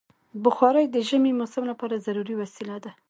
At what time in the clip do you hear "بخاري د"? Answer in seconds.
0.43-0.95